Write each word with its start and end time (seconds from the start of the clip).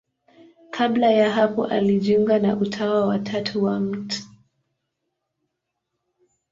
Kabla 0.71 1.11
ya 1.11 1.29
hapo 1.31 1.65
alijiunga 1.65 2.39
na 2.39 2.55
Utawa 2.57 3.05
wa 3.05 3.19
Tatu 3.19 3.63
wa 3.63 3.79
Mt. 3.79 4.23